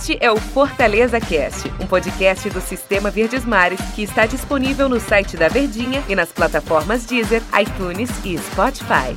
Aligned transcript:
Este 0.00 0.16
é 0.20 0.30
o 0.30 0.36
Fortaleza 0.36 1.18
Cast, 1.20 1.68
um 1.82 1.86
podcast 1.86 2.48
do 2.50 2.60
Sistema 2.60 3.10
Verdes 3.10 3.44
Mares 3.44 3.80
que 3.96 4.02
está 4.02 4.26
disponível 4.26 4.88
no 4.88 5.00
site 5.00 5.36
da 5.36 5.48
Verdinha 5.48 6.04
e 6.08 6.14
nas 6.14 6.32
plataformas 6.32 7.04
Deezer, 7.04 7.42
iTunes 7.60 8.08
e 8.24 8.38
Spotify. 8.38 9.12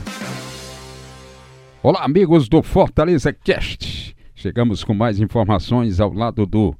Olá, 1.83 2.03
amigos 2.03 2.49
do 2.49 2.63
Fortaleza 2.63 3.31
Cast. 3.31 4.15
Chegamos 4.33 4.83
com 4.83 4.95
mais 4.95 5.19
informações 5.19 5.99
ao 5.99 6.11
lado 6.11 6.47
do 6.47 6.75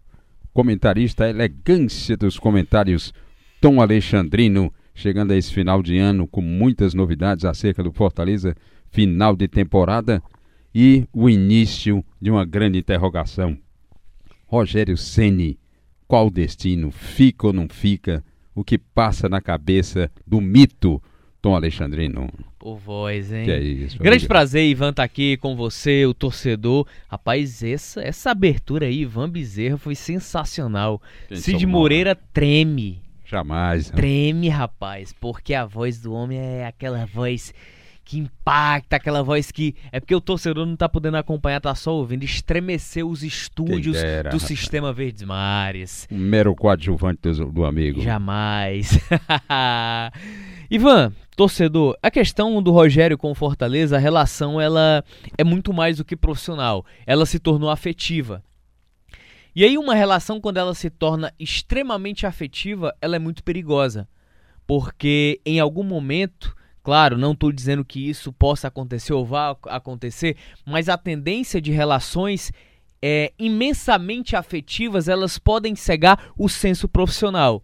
comentarista 0.51 1.29
elegância 1.29 2.17
dos 2.17 2.39
comentários, 2.39 3.13
Tom 3.61 3.79
Alexandrino, 3.79 4.73
chegando 4.95 5.31
a 5.31 5.37
esse 5.37 5.53
final 5.53 5.83
de 5.83 5.99
ano 5.99 6.27
com 6.27 6.41
muitas 6.41 6.95
novidades 6.95 7.45
acerca 7.45 7.83
do 7.83 7.93
Fortaleza, 7.93 8.55
final 8.89 9.35
de 9.35 9.47
temporada 9.47 10.23
e 10.73 11.07
o 11.13 11.29
início 11.29 12.03
de 12.19 12.31
uma 12.31 12.43
grande 12.43 12.79
interrogação. 12.79 13.55
Rogério 14.51 14.97
Ceni, 14.97 15.57
qual 16.05 16.27
o 16.27 16.29
destino? 16.29 16.91
Fica 16.91 17.47
ou 17.47 17.53
não 17.53 17.69
fica? 17.69 18.21
O 18.53 18.65
que 18.65 18.77
passa 18.77 19.29
na 19.29 19.39
cabeça 19.39 20.11
do 20.27 20.41
mito 20.41 21.01
Tom 21.41 21.55
Alexandrino? 21.55 22.29
Por 22.59 22.75
voz, 22.75 23.31
hein? 23.31 23.45
Que 23.45 23.51
é 23.51 23.61
isso, 23.61 23.97
Grande 23.97 24.17
amiga. 24.17 24.27
prazer, 24.27 24.69
Ivan, 24.69 24.89
estar 24.89 25.03
aqui 25.03 25.37
com 25.37 25.55
você, 25.55 26.05
o 26.05 26.13
torcedor. 26.13 26.85
Rapaz, 27.07 27.63
essa, 27.63 28.01
essa 28.01 28.31
abertura 28.31 28.87
aí, 28.87 29.03
Ivan 29.03 29.29
Bezerra, 29.29 29.77
foi 29.77 29.95
sensacional. 29.95 31.01
Quem 31.29 31.37
Cid 31.37 31.65
Moreira 31.65 32.13
treme. 32.13 33.01
Jamais. 33.25 33.89
Treme, 33.89 34.49
rapaz, 34.49 35.13
porque 35.17 35.53
a 35.53 35.65
voz 35.65 36.01
do 36.01 36.11
homem 36.11 36.37
é 36.37 36.65
aquela 36.65 37.05
voz 37.05 37.53
que 38.03 38.17
impacta, 38.17 38.95
aquela 38.95 39.23
voz 39.23 39.51
que. 39.51 39.75
É 39.91 39.99
porque 39.99 40.15
o 40.15 40.21
torcedor 40.21 40.65
não 40.65 40.75
tá 40.75 40.89
podendo 40.89 41.17
acompanhar, 41.17 41.61
tá 41.61 41.73
só 41.75 41.93
ouvindo. 41.93 42.23
Estremeceu 42.23 43.09
os 43.09 43.23
estúdios 43.23 43.95
dera, 43.95 44.29
do 44.29 44.37
rapaz. 44.37 44.43
Sistema 44.43 44.91
Verdes 44.91 45.23
Mares. 45.23 46.07
Um 46.11 46.17
mero 46.17 46.55
coadjuvante 46.55 47.21
do, 47.21 47.51
do 47.51 47.65
amigo. 47.65 48.01
Jamais. 48.01 48.99
Ivan, 50.69 51.13
torcedor, 51.35 51.97
a 52.01 52.09
questão 52.09 52.61
do 52.61 52.71
Rogério 52.71 53.17
com 53.17 53.31
o 53.31 53.35
Fortaleza, 53.35 53.97
a 53.97 53.99
relação 53.99 54.59
ela 54.59 55.03
é 55.37 55.43
muito 55.43 55.73
mais 55.73 55.97
do 55.97 56.05
que 56.05 56.15
profissional. 56.15 56.85
Ela 57.05 57.25
se 57.25 57.39
tornou 57.39 57.69
afetiva. 57.69 58.43
E 59.53 59.65
aí 59.65 59.77
uma 59.77 59.93
relação 59.93 60.39
quando 60.39 60.57
ela 60.57 60.73
se 60.73 60.89
torna 60.89 61.33
extremamente 61.37 62.25
afetiva, 62.25 62.95
ela 63.01 63.17
é 63.17 63.19
muito 63.19 63.43
perigosa. 63.43 64.07
Porque 64.65 65.41
em 65.45 65.59
algum 65.59 65.83
momento, 65.83 66.55
claro, 66.83 67.17
não 67.17 67.33
estou 67.33 67.51
dizendo 67.51 67.85
que 67.85 68.09
isso 68.09 68.31
possa 68.31 68.67
acontecer 68.67 69.13
ou 69.13 69.25
vá 69.25 69.55
acontecer, 69.67 70.37
mas 70.65 70.89
a 70.89 70.97
tendência 70.97 71.61
de 71.61 71.71
relações 71.71 72.51
é, 73.01 73.33
imensamente 73.39 74.35
afetivas, 74.35 75.07
elas 75.07 75.39
podem 75.39 75.75
cegar 75.75 76.31
o 76.37 76.47
senso 76.47 76.87
profissional. 76.87 77.63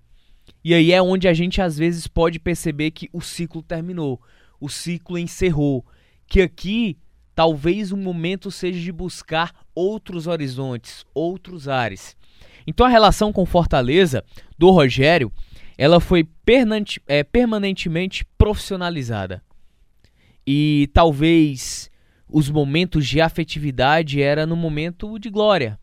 E 0.64 0.74
aí 0.74 0.92
é 0.92 1.02
onde 1.02 1.28
a 1.28 1.34
gente 1.34 1.62
às 1.62 1.78
vezes 1.78 2.08
pode 2.08 2.40
perceber 2.40 2.92
que 2.92 3.10
o 3.14 3.22
ciclo 3.22 3.62
terminou, 3.62 4.20
o 4.60 4.68
ciclo 4.68 5.18
encerrou, 5.18 5.86
que 6.28 6.42
aqui 6.42 6.98
talvez 7.36 7.92
o 7.92 7.98
momento 7.98 8.50
seja 8.50 8.80
de 8.80 8.92
buscar 8.92 9.54
outros 9.76 10.26
horizontes, 10.26 11.06
outros 11.14 11.68
ares. 11.68 12.18
Então 12.66 12.86
a 12.86 12.90
relação 12.90 13.32
com 13.32 13.46
Fortaleza 13.46 14.24
do 14.58 14.72
Rogério, 14.72 15.32
ela 15.78 16.00
foi 16.00 16.28
é, 17.08 17.24
permanentemente 17.24 18.26
profissionalizada. 18.38 19.44
E 20.46 20.90
talvez 20.94 21.92
os 22.28 22.50
momentos 22.50 23.06
de 23.06 23.22
afetividade 23.22 24.22
era 24.22 24.46
no 24.46 24.56
momento 24.56 25.20
de 25.20 25.30
glória, 25.30 25.80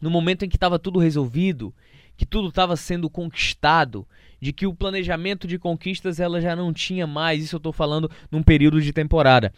no 0.00 0.10
momento 0.10 0.44
em 0.44 0.48
que 0.48 0.56
estava 0.56 0.78
tudo 0.78 0.98
resolvido, 0.98 1.74
que 2.16 2.26
tudo 2.26 2.48
estava 2.48 2.76
sendo 2.76 3.08
conquistado, 3.08 4.06
de 4.40 4.52
que 4.52 4.66
o 4.66 4.74
planejamento 4.74 5.46
de 5.46 5.58
conquistas 5.58 6.20
ela 6.20 6.40
já 6.40 6.54
não 6.54 6.72
tinha 6.72 7.06
mais, 7.06 7.42
isso 7.42 7.56
eu 7.56 7.58
estou 7.58 7.72
falando 7.72 8.10
num 8.30 8.42
período 8.42 8.80
de 8.80 8.92
temporada. 8.92 9.52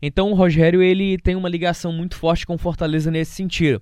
Então 0.00 0.30
o 0.30 0.34
Rogério 0.34 0.82
ele 0.82 1.18
tem 1.18 1.36
uma 1.36 1.48
ligação 1.48 1.92
muito 1.92 2.16
forte 2.16 2.46
com 2.46 2.58
Fortaleza 2.58 3.10
nesse 3.10 3.32
sentido. 3.32 3.80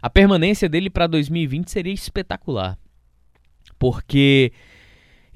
A 0.00 0.10
permanência 0.10 0.68
dele 0.68 0.88
para 0.90 1.06
2020 1.06 1.70
seria 1.70 1.92
espetacular. 1.92 2.78
Porque 3.78 4.52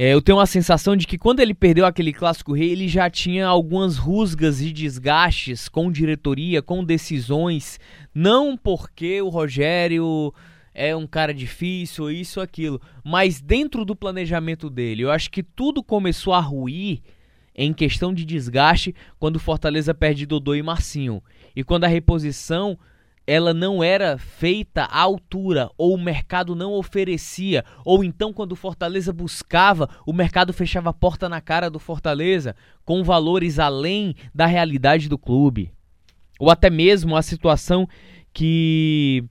é, 0.03 0.15
eu 0.15 0.23
tenho 0.23 0.39
uma 0.39 0.47
sensação 0.47 0.97
de 0.97 1.07
que 1.07 1.19
quando 1.19 1.41
ele 1.41 1.53
perdeu 1.53 1.85
aquele 1.85 2.11
clássico 2.11 2.55
rei, 2.55 2.71
ele 2.71 2.89
já 2.89 3.11
tinha 3.11 3.47
algumas 3.47 3.99
rusgas 3.99 4.63
e 4.63 4.73
desgastes 4.73 5.69
com 5.69 5.93
diretoria, 5.93 6.63
com 6.63 6.83
decisões, 6.83 7.79
não 8.15 8.57
porque 8.57 9.21
o 9.21 9.29
Rogério 9.29 10.33
é 10.73 10.97
um 10.97 11.07
cara 11.07 11.35
difícil, 11.35 12.11
isso 12.11 12.41
aquilo, 12.41 12.81
mas 13.05 13.43
dentro 13.43 13.85
do 13.85 13.95
planejamento 13.95 14.71
dele. 14.71 15.03
Eu 15.03 15.11
acho 15.11 15.31
que 15.31 15.43
tudo 15.43 15.83
começou 15.83 16.33
a 16.33 16.41
ruir 16.41 17.03
em 17.55 17.75
questão 17.75 18.15
de 18.15 18.25
desgaste 18.25 18.95
quando 19.19 19.37
o 19.37 19.41
Fortaleza 19.41 19.93
perde 19.93 20.25
Dodô 20.25 20.55
e 20.55 20.63
Marcinho. 20.63 21.23
E 21.55 21.63
quando 21.63 21.85
a 21.85 21.89
reposição 21.89 22.79
ela 23.31 23.55
não 23.55 23.81
era 23.81 24.19
feita 24.19 24.83
à 24.83 25.03
altura, 25.03 25.71
ou 25.79 25.95
o 25.95 26.01
mercado 26.01 26.57
não 26.57 26.73
oferecia, 26.73 27.65
ou 27.85 28.03
então 28.03 28.33
quando 28.33 28.51
o 28.51 28.57
Fortaleza 28.57 29.13
buscava, 29.13 29.89
o 30.05 30.13
mercado 30.13 30.53
fechava 30.53 30.91
a 30.91 30.93
porta 30.93 31.29
na 31.29 31.41
cara 31.41 31.71
do 31.71 31.79
Fortaleza 31.79 32.57
com 32.85 33.05
valores 33.05 33.61
além 33.61 34.17
da 34.35 34.47
realidade 34.47 35.09
do 35.09 35.17
clube. 35.17 35.71
Ou 36.41 36.51
até 36.51 36.69
mesmo 36.69 37.15
a 37.15 37.23
situação 37.23 37.89
que 38.33 39.23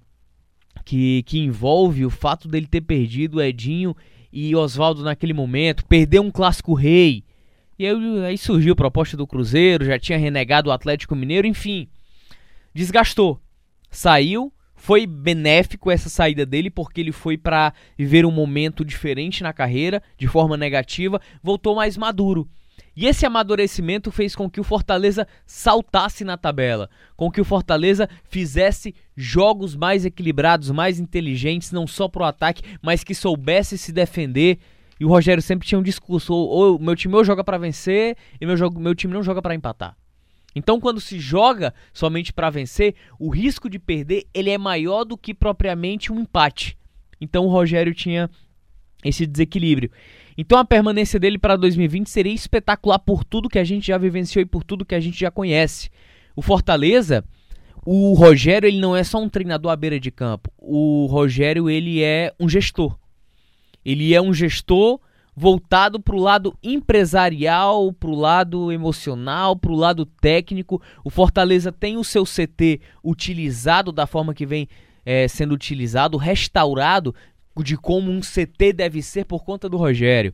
que, 0.85 1.21
que 1.23 1.39
envolve 1.39 2.05
o 2.05 2.09
fato 2.09 2.47
dele 2.47 2.67
ter 2.67 2.79
perdido 2.79 3.41
Edinho 3.41 3.93
e 4.31 4.55
Oswaldo 4.55 5.03
naquele 5.03 5.33
momento, 5.33 5.85
perder 5.85 6.21
um 6.21 6.31
clássico 6.31 6.73
rei. 6.73 7.25
E 7.77 7.85
aí, 7.85 8.25
aí 8.25 8.37
surgiu 8.37 8.71
a 8.71 8.77
proposta 8.77 9.17
do 9.17 9.27
Cruzeiro, 9.27 9.83
já 9.83 9.99
tinha 9.99 10.17
renegado 10.17 10.69
o 10.69 10.71
Atlético 10.71 11.17
Mineiro, 11.17 11.45
enfim. 11.45 11.89
Desgastou. 12.73 13.41
Saiu, 13.89 14.53
foi 14.75 15.05
benéfico 15.05 15.91
essa 15.91 16.09
saída 16.09 16.45
dele 16.45 16.69
porque 16.69 17.01
ele 17.01 17.11
foi 17.11 17.37
para 17.37 17.73
viver 17.97 18.25
um 18.25 18.31
momento 18.31 18.85
diferente 18.85 19.43
na 19.43 19.51
carreira, 19.51 20.01
de 20.17 20.27
forma 20.27 20.55
negativa, 20.55 21.19
voltou 21.43 21.75
mais 21.75 21.97
maduro. 21.97 22.47
E 22.95 23.05
esse 23.05 23.25
amadurecimento 23.25 24.11
fez 24.11 24.35
com 24.35 24.49
que 24.49 24.59
o 24.59 24.63
Fortaleza 24.63 25.27
saltasse 25.45 26.23
na 26.23 26.37
tabela, 26.37 26.89
com 27.15 27.29
que 27.29 27.41
o 27.41 27.45
Fortaleza 27.45 28.09
fizesse 28.23 28.95
jogos 29.15 29.75
mais 29.75 30.05
equilibrados, 30.05 30.71
mais 30.71 30.99
inteligentes, 30.99 31.71
não 31.71 31.85
só 31.85 32.07
pro 32.07 32.23
ataque, 32.23 32.63
mas 32.81 33.03
que 33.03 33.13
soubesse 33.13 33.77
se 33.77 33.91
defender. 33.91 34.59
E 34.99 35.05
o 35.05 35.09
Rogério 35.09 35.41
sempre 35.41 35.67
tinha 35.67 35.79
um 35.79 35.83
discurso: 35.83 36.33
ou, 36.33 36.49
ou 36.49 36.79
meu 36.79 36.95
time 36.95 37.15
ou 37.15 37.23
joga 37.23 37.43
para 37.43 37.57
vencer 37.57 38.17
e 38.39 38.45
meu, 38.45 38.57
jogo, 38.57 38.79
meu 38.79 38.95
time 38.95 39.13
não 39.13 39.23
joga 39.23 39.41
para 39.41 39.55
empatar. 39.55 39.95
Então, 40.55 40.79
quando 40.79 40.99
se 40.99 41.19
joga 41.19 41.73
somente 41.93 42.33
para 42.33 42.49
vencer, 42.49 42.95
o 43.19 43.29
risco 43.29 43.69
de 43.69 43.77
perder 43.77 44.25
ele 44.33 44.49
é 44.49 44.57
maior 44.57 45.03
do 45.03 45.17
que 45.17 45.33
propriamente 45.33 46.11
um 46.11 46.19
empate. 46.19 46.77
Então, 47.21 47.45
o 47.45 47.49
Rogério 47.49 47.93
tinha 47.93 48.29
esse 49.03 49.25
desequilíbrio. 49.25 49.91
Então, 50.37 50.57
a 50.57 50.65
permanência 50.65 51.19
dele 51.19 51.37
para 51.37 51.55
2020 51.55 52.09
seria 52.09 52.33
espetacular 52.33 52.99
por 52.99 53.23
tudo 53.23 53.49
que 53.49 53.59
a 53.59 53.63
gente 53.63 53.87
já 53.87 53.97
vivenciou 53.97 54.41
e 54.41 54.45
por 54.45 54.63
tudo 54.63 54.85
que 54.85 54.95
a 54.95 54.99
gente 54.99 55.19
já 55.19 55.29
conhece. 55.29 55.89
O 56.35 56.41
Fortaleza, 56.41 57.23
o 57.85 58.13
Rogério, 58.13 58.67
ele 58.67 58.79
não 58.79 58.95
é 58.95 59.03
só 59.03 59.21
um 59.21 59.29
treinador 59.29 59.71
à 59.71 59.75
beira 59.75 59.99
de 59.99 60.09
campo. 60.09 60.51
O 60.57 61.05
Rogério, 61.05 61.69
ele 61.69 62.01
é 62.01 62.33
um 62.39 62.49
gestor. 62.49 62.97
Ele 63.83 64.13
é 64.13 64.21
um 64.21 64.33
gestor 64.33 64.99
voltado 65.39 66.01
para 66.01 66.17
o 66.17 66.19
lado 66.19 66.53
empresarial, 66.61 67.93
para 67.93 68.09
o 68.09 68.15
lado 68.15 68.73
emocional, 68.73 69.55
para 69.55 69.71
o 69.71 69.75
lado 69.75 70.05
técnico. 70.05 70.81
O 71.01 71.09
Fortaleza 71.09 71.71
tem 71.71 71.95
o 71.95 72.03
seu 72.03 72.25
CT 72.25 72.81
utilizado 73.01 73.93
da 73.93 74.05
forma 74.05 74.33
que 74.33 74.45
vem 74.45 74.67
eh, 75.05 75.29
sendo 75.29 75.53
utilizado, 75.53 76.17
restaurado 76.17 77.15
de 77.63 77.77
como 77.77 78.11
um 78.11 78.19
CT 78.19 78.73
deve 78.73 79.01
ser 79.01 79.23
por 79.23 79.45
conta 79.45 79.69
do 79.69 79.77
Rogério. 79.77 80.33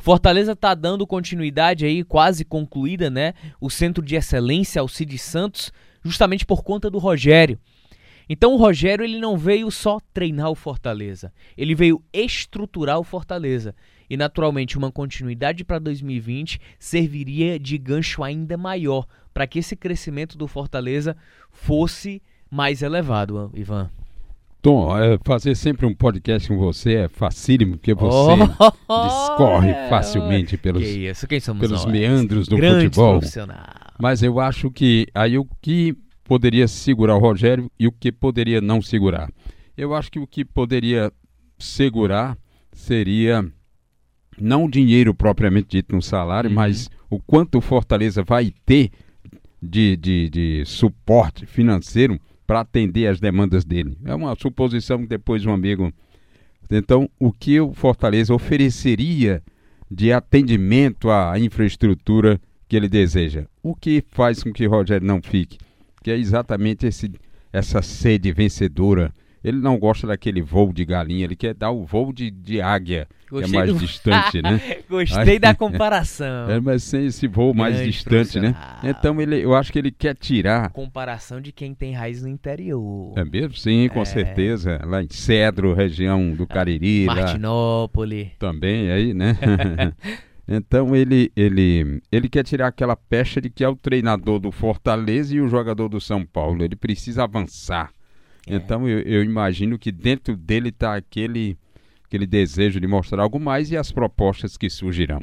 Fortaleza 0.00 0.52
está 0.52 0.74
dando 0.74 1.06
continuidade 1.06 1.84
aí, 1.84 2.02
quase 2.02 2.44
concluída, 2.44 3.08
né? 3.08 3.34
O 3.60 3.70
centro 3.70 4.04
de 4.04 4.16
excelência 4.16 4.80
Alcides 4.80 5.22
Santos, 5.22 5.72
justamente 6.02 6.44
por 6.44 6.64
conta 6.64 6.90
do 6.90 6.98
Rogério. 6.98 7.56
Então 8.32 8.54
o 8.54 8.56
Rogério 8.56 9.04
ele 9.04 9.18
não 9.18 9.36
veio 9.36 9.68
só 9.72 9.98
treinar 10.14 10.48
o 10.50 10.54
Fortaleza, 10.54 11.32
ele 11.58 11.74
veio 11.74 12.00
estruturar 12.12 12.96
o 13.00 13.02
Fortaleza. 13.02 13.74
E 14.08 14.16
naturalmente 14.16 14.78
uma 14.78 14.90
continuidade 14.90 15.64
para 15.64 15.80
2020 15.80 16.60
serviria 16.78 17.58
de 17.58 17.76
gancho 17.76 18.22
ainda 18.22 18.56
maior 18.56 19.04
para 19.34 19.48
que 19.48 19.58
esse 19.58 19.74
crescimento 19.74 20.38
do 20.38 20.46
Fortaleza 20.46 21.16
fosse 21.50 22.22
mais 22.48 22.82
elevado, 22.82 23.50
Ivan. 23.52 23.90
Tom, 24.62 24.96
é, 24.96 25.18
fazer 25.24 25.56
sempre 25.56 25.86
um 25.86 25.94
podcast 25.94 26.46
com 26.46 26.58
você 26.58 26.94
é 26.94 27.08
facílimo, 27.08 27.78
porque 27.78 27.94
você 27.94 28.30
Oh, 28.88 29.06
discorre 29.06 29.70
é, 29.70 29.88
facilmente 29.88 30.56
pelos, 30.56 30.82
pelos 31.58 31.84
nós? 31.84 31.86
meandros 31.86 32.46
do 32.46 32.56
Grandes 32.56 32.84
futebol. 32.84 33.20
Mas 33.98 34.22
eu 34.22 34.38
acho 34.38 34.70
que 34.70 35.08
aí 35.14 35.38
o 35.38 35.46
que 35.62 35.96
poderia 36.30 36.68
segurar 36.68 37.16
o 37.16 37.18
Rogério 37.18 37.68
e 37.76 37.88
o 37.88 37.92
que 37.92 38.12
poderia 38.12 38.60
não 38.60 38.80
segurar. 38.80 39.32
Eu 39.76 39.92
acho 39.92 40.12
que 40.12 40.20
o 40.20 40.28
que 40.28 40.44
poderia 40.44 41.12
segurar 41.58 42.38
seria 42.72 43.44
não 44.40 44.66
o 44.66 44.70
dinheiro 44.70 45.12
propriamente 45.12 45.70
dito 45.70 45.92
no 45.92 46.00
salário, 46.00 46.48
uhum. 46.48 46.54
mas 46.54 46.88
o 47.10 47.18
quanto 47.18 47.58
o 47.58 47.60
Fortaleza 47.60 48.22
vai 48.22 48.54
ter 48.64 48.92
de, 49.60 49.96
de, 49.96 50.30
de 50.30 50.64
suporte 50.66 51.46
financeiro 51.46 52.16
para 52.46 52.60
atender 52.60 53.08
as 53.08 53.18
demandas 53.18 53.64
dele. 53.64 53.98
É 54.04 54.14
uma 54.14 54.36
suposição 54.36 54.98
que 54.98 55.08
depois 55.08 55.44
um 55.44 55.52
amigo. 55.52 55.92
Então, 56.70 57.10
o 57.18 57.32
que 57.32 57.58
o 57.60 57.74
Fortaleza 57.74 58.32
ofereceria 58.32 59.42
de 59.90 60.12
atendimento 60.12 61.10
à 61.10 61.36
infraestrutura 61.40 62.40
que 62.68 62.76
ele 62.76 62.88
deseja? 62.88 63.46
O 63.60 63.74
que 63.74 64.04
faz 64.06 64.44
com 64.44 64.52
que 64.52 64.64
o 64.64 64.70
Rogério 64.70 65.04
não 65.04 65.20
fique? 65.20 65.58
Que 66.02 66.10
é 66.10 66.16
exatamente 66.16 66.86
esse, 66.86 67.12
essa 67.52 67.82
sede 67.82 68.32
vencedora 68.32 69.12
ele 69.42 69.58
não 69.58 69.78
gosta 69.78 70.06
daquele 70.06 70.42
voo 70.42 70.72
de 70.72 70.84
galinha, 70.84 71.24
ele 71.24 71.36
quer 71.36 71.54
dar 71.54 71.70
o 71.70 71.84
voo 71.84 72.12
de, 72.12 72.30
de 72.30 72.60
águia, 72.60 73.08
Gostei 73.30 73.50
que 73.50 73.56
é 73.56 73.58
mais 73.58 73.72
do... 73.72 73.78
distante, 73.78 74.42
né? 74.42 74.60
Gostei 74.88 75.34
Aí, 75.34 75.38
da 75.38 75.54
comparação. 75.54 76.50
É, 76.50 76.60
mas 76.60 76.82
sem 76.82 77.06
esse 77.06 77.26
voo 77.26 77.54
mais 77.54 77.76
Grande 77.76 77.90
distante, 77.90 78.38
né? 78.38 78.54
Então 78.84 79.20
ele, 79.20 79.42
eu 79.42 79.54
acho 79.54 79.72
que 79.72 79.78
ele 79.78 79.90
quer 79.90 80.14
tirar. 80.14 80.70
Comparação 80.70 81.40
de 81.40 81.52
quem 81.52 81.74
tem 81.74 81.94
raiz 81.94 82.22
no 82.22 82.28
interior. 82.28 83.14
É 83.16 83.24
mesmo? 83.24 83.54
Sim, 83.54 83.88
com 83.88 84.02
é. 84.02 84.04
certeza. 84.04 84.78
Lá 84.84 85.02
em 85.02 85.08
Cedro, 85.08 85.72
região 85.72 86.32
do 86.32 86.46
Cariri. 86.46 87.06
Martinópolis. 87.06 88.26
Lá, 88.26 88.32
também 88.38 88.90
aí, 88.90 89.14
né? 89.14 89.38
Então 90.46 90.94
ele, 90.96 91.30
ele, 91.36 92.02
ele 92.10 92.28
quer 92.28 92.44
tirar 92.44 92.68
aquela 92.68 92.96
pecha 92.96 93.40
de 93.40 93.48
que 93.48 93.62
é 93.62 93.68
o 93.68 93.76
treinador 93.76 94.38
do 94.38 94.50
Fortaleza 94.50 95.34
e 95.34 95.40
o 95.40 95.48
jogador 95.48 95.88
do 95.88 96.00
São 96.00 96.24
Paulo. 96.24 96.64
Ele 96.64 96.76
precisa 96.76 97.24
avançar. 97.24 97.92
É. 98.46 98.54
Então 98.54 98.88
eu, 98.88 99.00
eu, 99.00 99.22
imagino 99.22 99.78
que 99.78 99.92
dentro 99.92 100.36
dele 100.36 100.70
está 100.70 100.96
aquele, 100.96 101.56
aquele 102.04 102.26
desejo 102.26 102.80
de 102.80 102.86
mostrar 102.86 103.22
algo 103.22 103.38
mais 103.38 103.70
e 103.70 103.76
as 103.76 103.92
propostas 103.92 104.56
que 104.56 104.68
surgirão. 104.68 105.20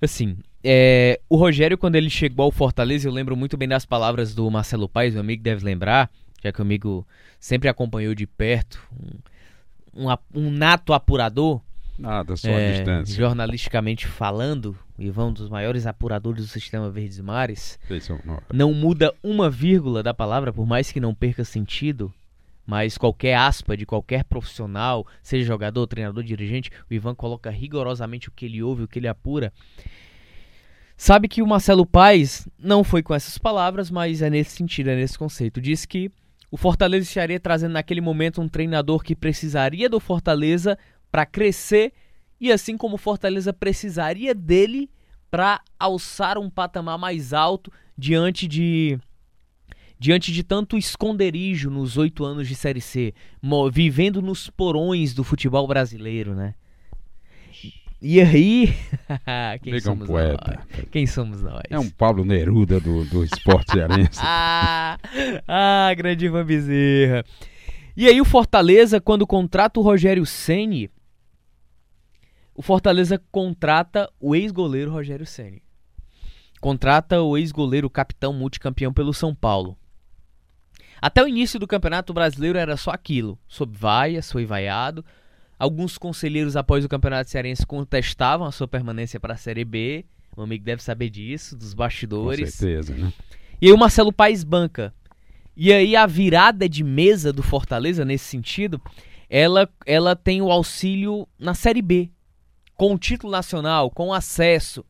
Assim, 0.00 0.36
é, 0.62 1.20
o 1.28 1.36
Rogério, 1.36 1.78
quando 1.78 1.96
ele 1.96 2.10
chegou 2.10 2.44
ao 2.44 2.50
Fortaleza, 2.50 3.06
eu 3.06 3.12
lembro 3.12 3.36
muito 3.36 3.56
bem 3.56 3.68
das 3.68 3.84
palavras 3.84 4.34
do 4.34 4.50
Marcelo 4.50 4.88
Paes, 4.88 5.14
meu 5.14 5.20
amigo 5.20 5.42
deve 5.42 5.64
lembrar, 5.64 6.10
já 6.42 6.50
que 6.50 6.58
o 6.58 6.62
amigo 6.62 7.06
sempre 7.38 7.68
acompanhou 7.68 8.14
de 8.14 8.26
perto, 8.26 8.82
um, 9.94 10.08
um, 10.08 10.16
um 10.34 10.50
nato 10.50 10.92
apurador. 10.92 11.60
Nada, 11.98 12.36
só 12.36 12.48
é, 12.48 12.68
a 12.68 12.72
distância. 12.72 13.14
Jornalisticamente 13.14 14.06
falando, 14.06 14.76
Ivan, 14.98 15.26
um 15.26 15.32
dos 15.32 15.48
maiores 15.48 15.86
apuradores 15.86 16.44
do 16.44 16.50
sistema 16.50 16.90
Verdes 16.90 17.20
Mares, 17.20 17.78
não 18.52 18.74
muda 18.74 19.14
uma 19.22 19.48
vírgula 19.48 20.02
da 20.02 20.12
palavra, 20.12 20.52
por 20.52 20.66
mais 20.66 20.90
que 20.90 20.98
não 20.98 21.14
perca 21.14 21.44
sentido, 21.44 22.12
mas 22.66 22.98
qualquer 22.98 23.36
aspa 23.36 23.76
de 23.76 23.86
qualquer 23.86 24.24
profissional, 24.24 25.06
seja 25.22 25.46
jogador, 25.46 25.86
treinador, 25.86 26.24
dirigente, 26.24 26.70
o 26.90 26.94
Ivan 26.94 27.14
coloca 27.14 27.50
rigorosamente 27.50 28.28
o 28.28 28.32
que 28.32 28.46
ele 28.46 28.62
ouve, 28.62 28.84
o 28.84 28.88
que 28.88 28.98
ele 28.98 29.08
apura. 29.08 29.52
Sabe 30.96 31.28
que 31.28 31.42
o 31.42 31.46
Marcelo 31.46 31.84
Paes 31.84 32.48
não 32.58 32.84
foi 32.84 33.02
com 33.02 33.14
essas 33.14 33.36
palavras, 33.36 33.90
mas 33.90 34.22
é 34.22 34.30
nesse 34.30 34.56
sentido, 34.56 34.90
é 34.90 34.96
nesse 34.96 35.18
conceito. 35.18 35.60
Diz 35.60 35.84
que 35.84 36.10
o 36.50 36.56
Fortaleza 36.56 37.02
estaria 37.04 37.40
trazendo 37.40 37.72
naquele 37.72 38.00
momento 38.00 38.40
um 38.40 38.48
treinador 38.48 39.02
que 39.02 39.16
precisaria 39.16 39.88
do 39.88 39.98
Fortaleza 39.98 40.78
para 41.14 41.24
crescer 41.24 41.92
e 42.40 42.50
assim 42.50 42.76
como 42.76 42.96
o 42.96 42.98
Fortaleza 42.98 43.52
precisaria 43.52 44.34
dele 44.34 44.90
para 45.30 45.60
alçar 45.78 46.36
um 46.36 46.50
patamar 46.50 46.98
mais 46.98 47.32
alto 47.32 47.70
diante 47.96 48.48
de 48.48 48.98
diante 49.96 50.32
de 50.32 50.42
tanto 50.42 50.76
esconderijo 50.76 51.70
nos 51.70 51.96
oito 51.96 52.24
anos 52.24 52.48
de 52.48 52.56
Série 52.56 52.80
C, 52.80 53.14
vivendo 53.72 54.20
nos 54.20 54.50
porões 54.50 55.14
do 55.14 55.22
futebol 55.22 55.68
brasileiro, 55.68 56.34
né? 56.34 56.56
E 58.02 58.20
aí, 58.20 58.74
quem 59.62 59.72
Liga 59.72 59.84
somos 59.84 60.08
um 60.08 60.12
poeta. 60.12 60.66
nós? 60.66 60.86
Quem 60.90 61.06
somos 61.06 61.42
nós? 61.42 61.62
É 61.70 61.78
um 61.78 61.90
Paulo 61.90 62.24
Neruda 62.24 62.80
do, 62.80 63.04
do 63.04 63.22
esporte 63.22 63.70
cearense. 63.70 64.18
ah, 64.20 64.98
ah, 65.46 65.94
grande 65.94 66.26
Ivan 66.26 66.44
Bezerra. 66.44 67.24
E 67.96 68.08
aí 68.08 68.20
o 68.20 68.24
Fortaleza, 68.24 69.00
quando 69.00 69.24
contrata 69.24 69.78
o 69.78 69.82
Rogério 69.82 70.26
Ceni, 70.26 70.90
o 72.54 72.62
Fortaleza 72.62 73.20
contrata 73.32 74.10
o 74.20 74.34
ex-goleiro 74.34 74.90
Rogério 74.90 75.26
Ceni. 75.26 75.62
Contrata 76.60 77.20
o 77.20 77.36
ex-goleiro 77.36 77.90
capitão 77.90 78.32
multicampeão 78.32 78.92
pelo 78.92 79.12
São 79.12 79.34
Paulo. 79.34 79.76
Até 81.02 81.22
o 81.22 81.28
início 81.28 81.58
do 81.58 81.66
Campeonato 81.66 82.14
Brasileiro 82.14 82.58
era 82.58 82.76
só 82.76 82.90
aquilo, 82.90 83.38
sob 83.46 83.76
vaias, 83.76 84.30
foi 84.30 84.46
vaiado. 84.46 85.04
Alguns 85.58 85.98
conselheiros 85.98 86.56
após 86.56 86.84
o 86.84 86.88
Campeonato 86.88 87.28
Cearense 87.28 87.66
contestavam 87.66 88.46
a 88.46 88.52
sua 88.52 88.66
permanência 88.66 89.20
para 89.20 89.34
a 89.34 89.36
Série 89.36 89.64
B. 89.64 90.06
O 90.36 90.42
amigo 90.42 90.64
deve 90.64 90.82
saber 90.82 91.10
disso, 91.10 91.56
dos 91.56 91.74
bastidores. 91.74 92.52
Com 92.52 92.56
certeza, 92.56 92.94
né? 92.94 93.12
E 93.60 93.66
aí 93.66 93.72
o 93.72 93.78
Marcelo 93.78 94.12
Paes 94.12 94.42
banca. 94.42 94.94
E 95.56 95.72
aí 95.72 95.94
a 95.94 96.06
virada 96.06 96.68
de 96.68 96.82
mesa 96.82 97.32
do 97.32 97.42
Fortaleza 97.42 98.04
nesse 98.04 98.24
sentido, 98.24 98.80
ela, 99.28 99.68
ela 99.84 100.16
tem 100.16 100.40
o 100.40 100.50
auxílio 100.50 101.28
na 101.38 101.54
Série 101.54 101.82
B, 101.82 102.10
com 102.76 102.98
título 102.98 103.32
nacional, 103.32 103.90
com 103.90 104.12
acesso. 104.12 104.84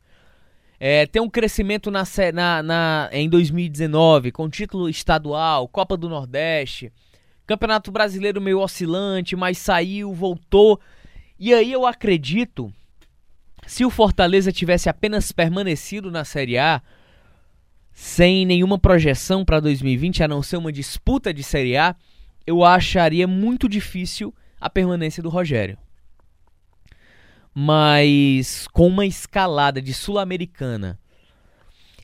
É, 0.79 1.05
tem 1.05 1.21
um 1.21 1.29
crescimento 1.29 1.89
na, 1.89 2.03
na, 2.33 2.63
na, 2.63 3.09
em 3.11 3.29
2019 3.29 4.31
com 4.31 4.49
título 4.49 4.89
estadual, 4.89 5.67
Copa 5.67 5.95
do 5.95 6.09
Nordeste, 6.09 6.91
Campeonato 7.47 7.91
Brasileiro 7.91 8.41
meio 8.41 8.59
oscilante, 8.59 9.35
mas 9.35 9.57
saiu, 9.57 10.13
voltou. 10.13 10.79
E 11.39 11.53
aí 11.53 11.71
eu 11.71 11.85
acredito, 11.85 12.73
se 13.65 13.85
o 13.85 13.89
Fortaleza 13.89 14.51
tivesse 14.51 14.89
apenas 14.89 15.31
permanecido 15.31 16.11
na 16.11 16.25
Série 16.25 16.57
A, 16.57 16.81
sem 17.93 18.45
nenhuma 18.45 18.77
projeção 18.77 19.45
para 19.45 19.61
2020, 19.61 20.23
a 20.23 20.27
não 20.27 20.43
ser 20.43 20.57
uma 20.57 20.71
disputa 20.71 21.33
de 21.33 21.43
Série 21.43 21.77
A, 21.77 21.95
eu 22.45 22.65
acharia 22.65 23.27
muito 23.27 23.69
difícil 23.69 24.33
a 24.59 24.69
permanência 24.69 25.23
do 25.23 25.29
Rogério 25.29 25.77
mas 27.57 28.67
com 28.73 28.87
uma 28.87 29.05
escalada 29.05 29.81
de 29.81 29.93
Sul-Americana. 29.93 30.99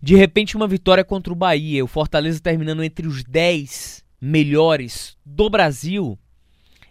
De 0.01 0.15
repente, 0.15 0.56
uma 0.56 0.65
vitória 0.65 1.03
contra 1.03 1.33
o 1.33 1.36
Bahia, 1.36 1.83
o 1.83 1.88
Fortaleza 1.88 2.39
terminando 2.39 2.81
entre 2.83 3.06
os 3.06 3.21
10 3.21 4.03
melhores 4.21 5.18
do 5.25 5.50
Brasil, 5.50 6.18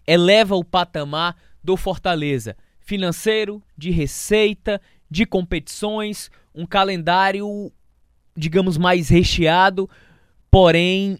eleva 0.07 0.55
o 0.55 0.65
patamar 0.65 1.35
do 1.65 1.75
Fortaleza 1.77 2.55
financeiro, 2.91 3.63
de 3.79 3.91
receita, 3.91 4.81
de 5.09 5.25
competições, 5.25 6.31
um 6.53 6.67
calendário, 6.67 7.73
digamos, 8.37 8.77
mais 8.77 9.09
recheado, 9.09 9.89
porém 10.51 11.19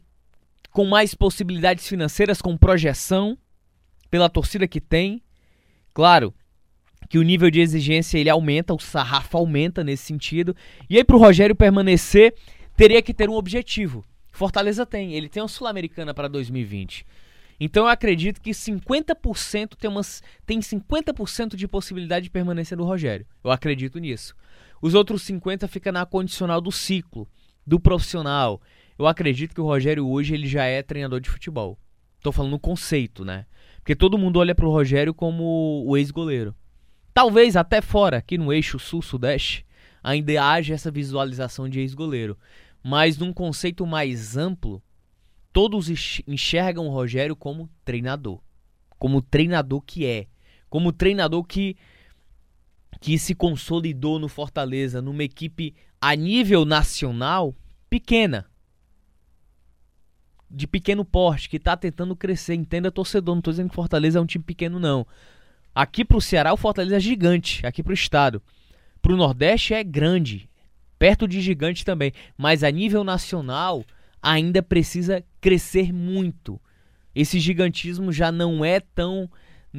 com 0.73 0.85
mais 0.85 1.15
possibilidades 1.15 1.87
financeiras, 1.87 2.43
com 2.43 2.57
projeção 2.57 3.39
pela 4.11 4.29
torcida 4.29 4.67
que 4.67 4.81
tem. 4.81 5.23
Claro, 5.95 6.35
que 7.09 7.19
o 7.19 7.23
nível 7.23 7.51
de 7.51 7.61
exigência 7.61 8.19
ele 8.19 8.31
aumenta, 8.31 8.75
o 8.75 8.79
sarrafo 8.79 9.37
aumenta 9.37 9.83
nesse 9.83 10.05
sentido. 10.05 10.55
E 10.89 10.97
aí 10.97 11.05
para 11.05 11.17
o 11.17 11.19
Rogério 11.19 11.55
permanecer, 11.57 12.35
teria 12.77 13.03
que 13.03 13.15
ter 13.15 13.29
um 13.29 13.35
objetivo. 13.35 14.05
Fortaleza 14.33 14.87
tem, 14.87 15.15
ele 15.15 15.29
tem 15.29 15.43
uma 15.43 15.49
Sul-Americana 15.49 16.15
para 16.15 16.29
2020. 16.29 17.05
Então 17.61 17.85
eu 17.85 17.89
acredito 17.89 18.41
que 18.41 18.53
50% 18.53 19.75
tem, 19.77 19.91
umas, 19.91 20.23
tem 20.47 20.61
50% 20.61 21.57
de 21.57 21.69
possibilidade 21.69 22.25
de 22.25 22.31
permanecer 22.31 22.79
do 22.79 22.85
Rogério. 22.85 23.27
Eu 23.45 23.51
acredito 23.51 23.99
nisso. 23.99 24.35
Os 24.81 24.95
outros 24.95 25.23
50 25.23 25.69
fica 25.69 25.93
na 25.93 26.07
condicional 26.07 26.61
do 26.61 26.73
ciclo, 26.73 27.29
do 27.67 27.79
profissional. 27.79 28.63
Eu 28.99 29.07
acredito 29.07 29.55
que 29.55 29.61
o 29.61 29.67
Rogério 29.67 30.09
hoje 30.09 30.33
ele 30.33 30.47
já 30.47 30.65
é 30.65 30.83
treinador 30.83 31.21
de 31.21 31.29
futebol. 31.29 31.79
Tô 32.23 32.33
falando 32.33 32.53
no 32.53 32.59
conceito, 32.59 33.25
né? 33.25 33.45
Porque 33.77 33.95
todo 33.95 34.19
mundo 34.19 34.39
olha 34.39 34.55
pro 34.55 34.71
Rogério 34.71 35.13
como 35.13 35.85
o 35.87 35.97
ex-goleiro. 35.99 36.55
Talvez 37.21 37.55
até 37.55 37.83
fora, 37.83 38.17
aqui 38.17 38.39
no 38.39 38.51
eixo 38.51 38.79
sul-sudeste, 38.79 39.67
ainda 40.03 40.43
haja 40.43 40.73
essa 40.73 40.91
visualização 40.91 41.69
de 41.69 41.79
ex-goleiro. 41.79 42.35
Mas 42.83 43.19
num 43.19 43.31
conceito 43.31 43.87
mais 43.87 44.39
amplo, 44.39 44.83
todos 45.53 45.91
enxergam 46.27 46.87
o 46.87 46.91
Rogério 46.91 47.37
como 47.37 47.69
treinador. 47.85 48.41
Como 48.99 49.21
treinador 49.21 49.83
que 49.83 50.07
é. 50.07 50.29
Como 50.71 50.95
treinador 50.95 51.45
que, 51.45 51.77
que 53.03 53.19
se 53.19 53.35
consolidou 53.35 54.19
no 54.19 54.27
Fortaleza, 54.27 55.03
numa 55.03 55.23
equipe 55.23 55.75
a 56.01 56.17
nível 56.17 56.65
nacional 56.65 57.55
pequena. 57.91 58.47
De 60.51 60.67
pequeno 60.67 61.05
porte, 61.05 61.51
que 61.51 61.59
está 61.59 61.77
tentando 61.77 62.17
crescer. 62.17 62.55
Entenda, 62.55 62.91
torcedor. 62.91 63.35
Não 63.35 63.41
estou 63.41 63.53
dizendo 63.53 63.69
que 63.69 63.75
Fortaleza 63.75 64.19
é 64.19 64.23
um 64.23 64.27
time 64.27 64.43
pequeno, 64.43 64.81
não. 64.81 65.07
Aqui 65.75 66.05
para 66.05 66.17
o 66.17 66.21
Ceará, 66.21 66.53
o 66.53 66.57
Fortaleza 66.57 66.97
é 66.97 67.01
gigante. 67.01 67.65
Aqui 67.67 67.83
para 67.83 67.93
o 67.93 67.95
estado. 67.95 68.43
Para 69.01 69.13
o 69.13 69.17
Nordeste 69.17 69.75
é 69.75 69.83
grande. 69.83 70.49
Perto 70.99 71.27
de 71.27 71.41
gigante 71.41 71.85
também. 71.85 72.13
Mas 72.37 72.63
a 72.63 72.71
nível 72.71 73.05
nacional, 73.05 73.85
ainda 74.23 74.63
precisa 74.63 75.25
crescer 75.41 75.93
muito. 75.93 76.61
Esse 77.15 77.41
gigantismo 77.41 78.13
já 78.13 78.31
não 78.31 78.65
é 78.65 78.81
tão 78.81 79.29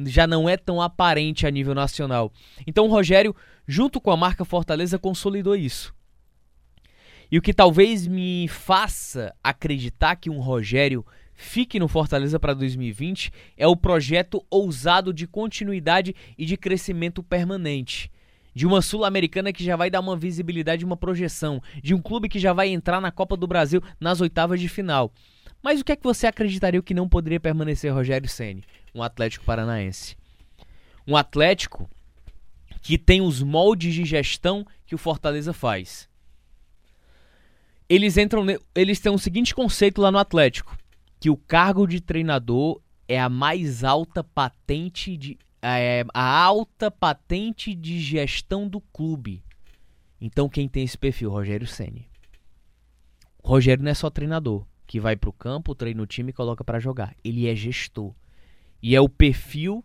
já 0.06 0.26
não 0.26 0.48
é 0.48 0.56
tão 0.56 0.80
aparente 0.80 1.46
a 1.46 1.50
nível 1.50 1.74
nacional. 1.74 2.32
Então 2.66 2.86
o 2.86 2.90
Rogério, 2.90 3.36
junto 3.66 4.00
com 4.00 4.10
a 4.10 4.16
marca 4.16 4.42
Fortaleza, 4.42 4.98
consolidou 4.98 5.54
isso. 5.54 5.94
E 7.30 7.38
o 7.38 7.42
que 7.42 7.52
talvez 7.52 8.06
me 8.06 8.48
faça 8.48 9.34
acreditar 9.44 10.16
que 10.16 10.30
um 10.30 10.40
Rogério 10.40 11.04
fique 11.42 11.78
no 11.78 11.88
Fortaleza 11.88 12.38
para 12.38 12.54
2020 12.54 13.32
é 13.56 13.66
o 13.66 13.76
projeto 13.76 14.44
ousado 14.50 15.12
de 15.12 15.26
continuidade 15.26 16.14
e 16.38 16.46
de 16.46 16.56
crescimento 16.56 17.22
permanente. 17.22 18.10
De 18.54 18.66
uma 18.66 18.82
Sul-Americana 18.82 19.52
que 19.52 19.64
já 19.64 19.76
vai 19.76 19.90
dar 19.90 20.00
uma 20.00 20.16
visibilidade, 20.16 20.84
uma 20.84 20.96
projeção. 20.96 21.62
De 21.82 21.94
um 21.94 22.00
clube 22.00 22.28
que 22.28 22.38
já 22.38 22.52
vai 22.52 22.68
entrar 22.68 23.00
na 23.00 23.10
Copa 23.10 23.36
do 23.36 23.46
Brasil 23.46 23.82
nas 23.98 24.20
oitavas 24.20 24.60
de 24.60 24.68
final. 24.68 25.12
Mas 25.62 25.80
o 25.80 25.84
que 25.84 25.92
é 25.92 25.96
que 25.96 26.02
você 26.02 26.26
acreditaria 26.26 26.82
que 26.82 26.94
não 26.94 27.08
poderia 27.08 27.40
permanecer 27.40 27.92
Rogério 27.92 28.28
Ceni, 28.28 28.64
um 28.94 29.02
Atlético 29.02 29.44
Paranaense? 29.44 30.16
Um 31.06 31.16
Atlético 31.16 31.88
que 32.80 32.98
tem 32.98 33.20
os 33.20 33.42
moldes 33.42 33.94
de 33.94 34.04
gestão 34.04 34.66
que 34.84 34.94
o 34.94 34.98
Fortaleza 34.98 35.52
faz. 35.52 36.08
Eles 37.88 38.16
entram, 38.16 38.44
eles 38.74 39.00
têm 39.00 39.12
o 39.12 39.18
seguinte 39.18 39.54
conceito 39.54 40.00
lá 40.00 40.10
no 40.10 40.18
Atlético, 40.18 40.76
que 41.22 41.30
o 41.30 41.36
cargo 41.36 41.86
de 41.86 42.00
treinador 42.00 42.80
é 43.06 43.20
a 43.20 43.28
mais 43.28 43.84
alta 43.84 44.24
patente 44.24 45.16
de 45.16 45.38
é, 45.62 46.04
a 46.12 46.42
alta 46.42 46.90
patente 46.90 47.76
de 47.76 48.00
gestão 48.00 48.66
do 48.66 48.80
clube. 48.80 49.44
Então 50.20 50.48
quem 50.48 50.66
tem 50.66 50.82
esse 50.82 50.98
perfil, 50.98 51.30
Rogério 51.30 51.64
Ceni. 51.64 52.08
Rogério 53.40 53.84
não 53.84 53.92
é 53.92 53.94
só 53.94 54.10
treinador 54.10 54.66
que 54.84 54.98
vai 54.98 55.14
para 55.14 55.30
o 55.30 55.32
campo, 55.32 55.76
treina 55.76 56.02
o 56.02 56.06
time 56.08 56.30
e 56.30 56.32
coloca 56.32 56.64
para 56.64 56.80
jogar. 56.80 57.14
Ele 57.22 57.48
é 57.48 57.54
gestor. 57.54 58.12
E 58.82 58.96
é 58.96 59.00
o 59.00 59.08
perfil 59.08 59.84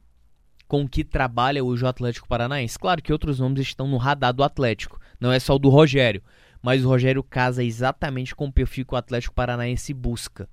com 0.67 0.89
que 0.89 1.03
trabalha 1.03 1.63
hoje 1.63 1.85
o 1.85 1.87
Atlético 1.87 2.27
Paranaense. 2.27 2.79
Claro 2.79 2.99
que 2.99 3.13
outros 3.13 3.37
nomes 3.37 3.61
estão 3.61 3.87
no 3.87 3.97
radar 3.97 4.33
do 4.33 4.43
Atlético, 4.43 4.99
não 5.19 5.31
é 5.31 5.39
só 5.39 5.53
o 5.53 5.59
do 5.59 5.69
Rogério, 5.69 6.23
mas 6.63 6.83
o 6.83 6.87
Rogério 6.87 7.21
casa 7.21 7.63
exatamente 7.63 8.35
com 8.35 8.47
o 8.47 8.51
perfil 8.51 8.87
que 8.87 8.95
o 8.95 8.97
Atlético 8.97 9.35
Paranaense 9.35 9.93
busca. 9.93 10.49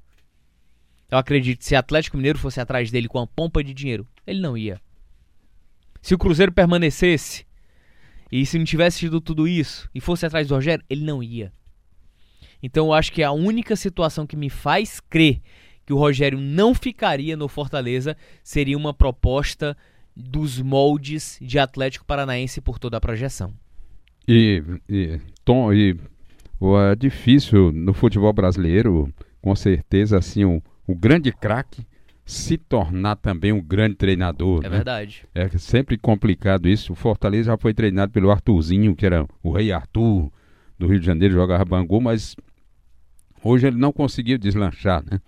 Eu 1.14 1.18
acredito 1.18 1.60
que 1.60 1.64
se 1.64 1.76
Atlético 1.76 2.16
Mineiro 2.16 2.40
fosse 2.40 2.60
atrás 2.60 2.90
dele 2.90 3.06
com 3.06 3.20
a 3.20 3.26
pompa 3.26 3.62
de 3.62 3.72
dinheiro, 3.72 4.04
ele 4.26 4.40
não 4.40 4.58
ia. 4.58 4.80
Se 6.02 6.12
o 6.12 6.18
Cruzeiro 6.18 6.50
permanecesse 6.50 7.46
e 8.32 8.44
se 8.44 8.58
não 8.58 8.64
tivesse 8.64 8.98
tido 8.98 9.20
tudo 9.20 9.46
isso 9.46 9.88
e 9.94 10.00
fosse 10.00 10.26
atrás 10.26 10.48
do 10.48 10.56
Rogério, 10.56 10.84
ele 10.90 11.04
não 11.04 11.22
ia. 11.22 11.52
Então 12.60 12.86
eu 12.86 12.92
acho 12.92 13.12
que 13.12 13.22
a 13.22 13.30
única 13.30 13.76
situação 13.76 14.26
que 14.26 14.36
me 14.36 14.50
faz 14.50 14.98
crer 14.98 15.40
que 15.86 15.92
o 15.92 15.96
Rogério 15.96 16.40
não 16.40 16.74
ficaria 16.74 17.36
no 17.36 17.46
Fortaleza 17.46 18.16
seria 18.42 18.76
uma 18.76 18.92
proposta 18.92 19.76
dos 20.16 20.60
moldes 20.60 21.38
de 21.40 21.60
Atlético 21.60 22.04
Paranaense 22.04 22.60
por 22.60 22.76
toda 22.76 22.96
a 22.96 23.00
projeção. 23.00 23.54
E, 24.26 24.64
e 24.88 25.20
Tom, 25.44 25.72
e 25.72 25.96
é 26.90 26.96
difícil 26.96 27.70
no 27.70 27.94
futebol 27.94 28.32
brasileiro, 28.32 29.14
com 29.40 29.54
certeza, 29.54 30.18
assim, 30.18 30.44
o, 30.44 30.60
o 30.86 30.94
grande 30.94 31.32
craque 31.32 31.86
se 32.24 32.56
tornar 32.56 33.16
também 33.16 33.52
um 33.52 33.60
grande 33.60 33.96
treinador. 33.96 34.60
É 34.64 34.68
né? 34.68 34.76
verdade. 34.76 35.26
É 35.34 35.48
sempre 35.58 35.98
complicado 35.98 36.68
isso. 36.68 36.92
O 36.92 36.96
Fortaleza 36.96 37.52
já 37.52 37.58
foi 37.58 37.74
treinado 37.74 38.12
pelo 38.12 38.30
Arthurzinho, 38.30 38.96
que 38.96 39.04
era 39.04 39.26
o 39.42 39.52
rei 39.52 39.72
Arthur 39.72 40.30
do 40.78 40.86
Rio 40.86 40.98
de 40.98 41.06
Janeiro, 41.06 41.34
jogava 41.34 41.64
Bangu, 41.64 42.00
mas 42.00 42.34
Hoje 43.44 43.66
ele 43.66 43.76
não 43.76 43.92
conseguiu 43.92 44.38
deslanchar, 44.38 45.04
né? 45.04 45.20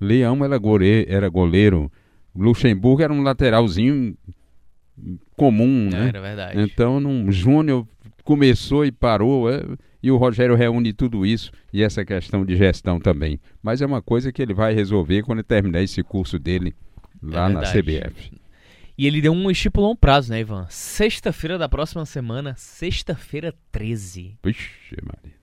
Leão 0.00 0.44
era 0.44 0.58
goleiro, 0.58 1.10
era 1.10 1.28
goleiro. 1.28 1.90
Luxemburgo 2.34 3.00
era 3.00 3.12
um 3.12 3.22
lateralzinho 3.22 4.16
comum, 5.36 5.88
né? 5.88 6.08
Era 6.08 6.20
verdade. 6.20 6.60
Então, 6.60 6.98
num 6.98 7.30
Júnior 7.30 7.86
começou 8.24 8.84
e 8.84 8.90
parou, 8.90 9.48
é, 9.48 9.62
e 10.02 10.10
o 10.10 10.16
Rogério 10.16 10.54
reúne 10.54 10.92
tudo 10.92 11.26
isso 11.26 11.50
e 11.72 11.82
essa 11.82 12.04
questão 12.04 12.44
de 12.44 12.56
gestão 12.56 12.98
também. 12.98 13.40
Mas 13.62 13.82
é 13.82 13.86
uma 13.86 14.02
coisa 14.02 14.32
que 14.32 14.40
ele 14.40 14.54
vai 14.54 14.72
resolver 14.74 15.22
quando 15.22 15.42
terminar 15.42 15.82
esse 15.82 16.02
curso 16.02 16.38
dele 16.38 16.74
lá 17.22 17.50
é 17.50 17.52
na 17.52 17.60
CBF. 17.60 18.32
E 18.96 19.06
ele 19.06 19.20
deu 19.20 19.32
um 19.32 19.50
estipulou 19.50 19.92
um 19.92 19.96
prazo, 19.96 20.30
né, 20.30 20.40
Ivan? 20.40 20.66
Sexta-feira 20.68 21.56
da 21.56 21.68
próxima 21.68 22.04
semana, 22.04 22.54
sexta-feira 22.56 23.54
13. 23.72 24.36
Puxa, 24.42 24.96
Maria. 25.02 25.38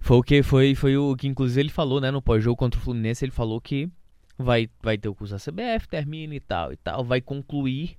Foi 0.00 0.16
o 0.16 0.22
que 0.22 0.42
foi, 0.42 0.74
foi 0.74 0.96
o 0.96 1.16
que 1.16 1.28
inclusive 1.28 1.60
ele 1.60 1.70
falou, 1.70 2.00
né, 2.00 2.10
no 2.10 2.20
pós-jogo 2.20 2.56
contra 2.56 2.78
o 2.78 2.82
Fluminense, 2.82 3.24
ele 3.24 3.32
falou 3.32 3.60
que 3.60 3.88
vai, 4.36 4.68
vai 4.82 4.98
ter 4.98 5.08
o 5.08 5.14
curso 5.14 5.32
da 5.32 5.40
CBF, 5.40 5.88
termina 5.88 6.34
e 6.34 6.40
tal 6.40 6.72
e 6.72 6.76
tal, 6.76 7.04
vai 7.04 7.20
concluir. 7.20 7.96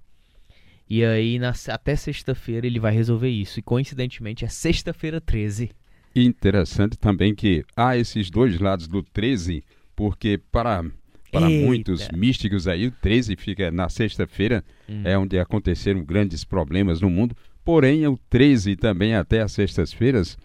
E 0.89 1.03
aí 1.03 1.39
na, 1.39 1.53
até 1.69 1.95
sexta-feira 1.95 2.67
ele 2.67 2.79
vai 2.79 2.93
resolver 2.93 3.29
isso. 3.29 3.59
E 3.59 3.63
coincidentemente 3.63 4.45
é 4.45 4.47
sexta-feira 4.47 5.19
13. 5.21 5.71
Interessante 6.15 6.97
também 6.97 7.33
que 7.33 7.63
há 7.75 7.97
esses 7.97 8.29
dois 8.29 8.59
lados 8.59 8.87
do 8.87 9.01
13, 9.01 9.63
porque 9.95 10.39
para 10.51 10.83
para 11.31 11.49
Eita. 11.49 11.65
muitos 11.65 12.07
místicos 12.09 12.67
aí, 12.67 12.85
o 12.85 12.91
13 12.91 13.35
fica 13.35 13.71
na 13.71 13.89
sexta-feira, 13.89 14.63
hum. 14.87 15.01
é 15.03 15.17
onde 15.17 15.39
aconteceram 15.39 16.05
grandes 16.05 16.43
problemas 16.43 17.01
no 17.01 17.09
mundo. 17.09 17.35
Porém, 17.65 18.05
o 18.05 18.19
13 18.29 18.75
também 18.75 19.15
até 19.15 19.41
as 19.41 19.51
sextas-feiras 19.51 20.37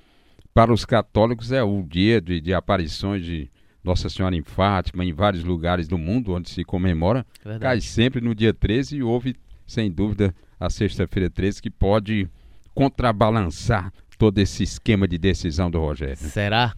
para 0.55 0.73
os 0.73 0.85
católicos 0.85 1.53
é 1.53 1.63
o 1.63 1.83
dia 1.83 2.21
de, 2.21 2.41
de 2.41 2.55
aparições 2.55 3.25
de 3.25 3.51
Nossa 3.85 4.09
Senhora 4.09 4.35
em 4.35 4.43
Fátima, 4.43 5.05
em 5.05 5.13
vários 5.13 5.45
lugares 5.45 5.87
do 5.87 5.99
mundo 5.99 6.33
onde 6.33 6.49
se 6.49 6.65
comemora. 6.65 7.25
Verdade. 7.45 7.63
Cai 7.63 7.81
sempre 7.81 8.21
no 8.21 8.35
dia 8.35 8.55
13 8.55 8.97
e 8.97 9.03
houve, 9.03 9.37
sem 9.69 9.91
dúvida, 9.91 10.35
a 10.59 10.71
sexta-feira 10.71 11.29
13 11.29 11.63
que 11.63 11.71
pode 11.71 12.27
contrabalançar 12.75 13.93
todo 14.19 14.39
esse 14.39 14.63
esquema 14.63 15.07
de 15.07 15.19
decisão 15.19 15.71
do 15.71 15.79
Rogério. 15.79 16.17
Será? 16.17 16.75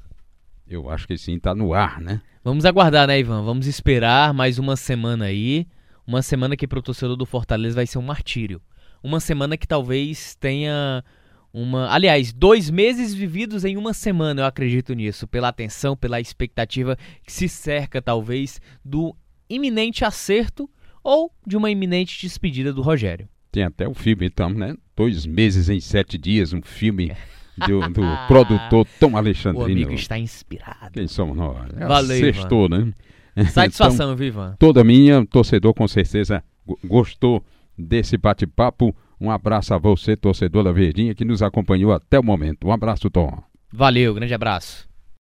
Eu 0.69 0.91
acho 0.91 1.07
que 1.07 1.17
sim, 1.17 1.37
está 1.37 1.55
no 1.55 1.73
ar, 1.73 2.01
né? 2.01 2.21
Vamos 2.43 2.65
aguardar, 2.65 3.07
né, 3.07 3.19
Ivan? 3.19 3.43
Vamos 3.43 3.67
esperar 3.67 4.35
mais 4.35 4.59
uma 4.59 4.77
semana 4.77 5.27
aí. 5.27 5.67
Uma 6.07 6.21
semana 6.21 6.57
que 6.57 6.67
para 6.67 6.81
o 6.81 6.83
torcedor 6.83 7.17
do 7.17 7.25
Fortaleza 7.25 7.77
vai 7.77 7.87
ser 7.87 7.99
um 7.99 8.03
martírio. 8.03 8.61
Uma 9.03 9.21
semana 9.21 9.57
que 9.57 9.69
talvez 9.69 10.35
tenha 10.35 11.05
uma, 11.53 11.93
aliás, 11.93 12.33
dois 12.33 12.71
meses 12.71 13.15
vividos 13.15 13.65
em 13.65 13.77
uma 13.77 13.95
semana, 13.95 14.43
eu 14.43 14.47
acredito 14.47 14.95
nisso, 14.95 15.27
pela 15.29 15.49
atenção, 15.49 15.97
pela 15.97 16.21
expectativa 16.21 16.97
que 17.25 17.33
se 17.33 17.49
cerca 17.49 18.03
talvez 18.03 18.61
do 18.85 19.15
iminente 19.49 20.05
acerto 20.05 20.69
ou 21.03 21.33
de 21.47 21.57
uma 21.57 21.71
iminente 21.71 22.21
despedida 22.21 22.73
do 22.73 22.83
Rogério. 22.83 23.29
Tem 23.51 23.65
até 23.65 23.89
o 23.89 23.95
filme, 23.95 24.27
então, 24.27 24.51
né? 24.51 24.75
Dois 24.97 25.27
meses 25.27 25.69
em 25.69 25.81
sete 25.81 26.17
dias, 26.17 26.53
um 26.53 26.63
filme 26.63 27.13
do, 27.67 27.81
do 27.89 28.03
produtor 28.29 28.87
Tom 28.99 29.17
Alexandrino. 29.17 29.69
O 29.69 29.71
amigo 29.71 29.93
está 29.93 30.19
inspirado. 30.19 30.93
Quem 30.93 31.09
somos 31.09 31.37
nós? 31.37 31.69
É 31.77 31.87
Valeu, 31.87 32.19
Sextou, 32.19 32.69
né? 32.69 32.93
Satisfação, 33.51 34.07
então, 34.07 34.17
Viva. 34.17 34.57
Toda 34.59 34.85
minha, 34.85 35.25
torcedor 35.27 35.75
com 35.75 35.87
certeza 35.89 36.43
gostou 36.85 37.45
desse 37.77 38.17
bate-papo. 38.17 38.95
Um 39.21 39.31
abraço 39.31 39.75
a 39.75 39.79
você, 39.79 40.17
torcedor 40.17 40.65
da 40.65 40.73
Verdinha, 40.73 41.15
que 41.15 41.25
nos 41.25 41.43
acompanhou 41.43 41.93
até 41.93 42.19
o 42.19 42.25
momento. 42.25 42.67
Um 42.67 42.73
abraço, 42.73 43.11
Tom. 43.11 43.43
Valeu, 43.73 44.15
grande 44.15 44.35
abraço. 44.35 44.90